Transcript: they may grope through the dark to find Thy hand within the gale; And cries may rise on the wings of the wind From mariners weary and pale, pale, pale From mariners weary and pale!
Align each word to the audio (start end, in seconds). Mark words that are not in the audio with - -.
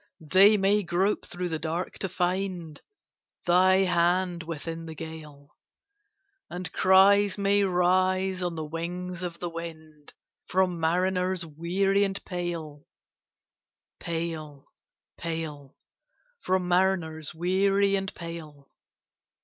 they 0.33 0.57
may 0.57 0.81
grope 0.81 1.27
through 1.27 1.47
the 1.47 1.59
dark 1.59 1.99
to 1.99 2.09
find 2.09 2.81
Thy 3.45 3.83
hand 3.83 4.41
within 4.41 4.87
the 4.87 4.95
gale; 4.95 5.55
And 6.49 6.73
cries 6.73 7.37
may 7.37 7.63
rise 7.65 8.41
on 8.41 8.55
the 8.55 8.65
wings 8.65 9.21
of 9.21 9.37
the 9.39 9.47
wind 9.51 10.13
From 10.47 10.79
mariners 10.79 11.45
weary 11.45 12.03
and 12.03 12.19
pale, 12.25 12.87
pale, 13.99 14.65
pale 15.19 15.75
From 16.39 16.67
mariners 16.67 17.35
weary 17.35 17.95
and 17.95 18.11
pale! 18.15 18.69